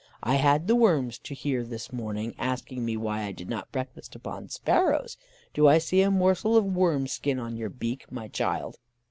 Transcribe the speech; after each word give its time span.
I 0.23 0.37
had 0.37 0.65
the 0.67 0.75
worms 0.75 1.19
to 1.19 1.35
hear 1.35 1.63
this 1.63 1.93
morning, 1.93 2.33
asking 2.39 2.83
me 2.83 2.97
why 2.97 3.21
I 3.21 3.31
did 3.31 3.47
not 3.47 3.71
breakfast 3.71 4.15
upon 4.15 4.49
sparrows. 4.49 5.15
Do 5.53 5.67
I 5.67 5.77
see 5.77 6.01
a 6.01 6.09
morsel 6.09 6.57
of 6.57 6.65
worm's 6.65 7.13
skin 7.13 7.37
on 7.37 7.55
your 7.55 7.69
beak, 7.69 8.11
my 8.11 8.27
child? 8.27 8.77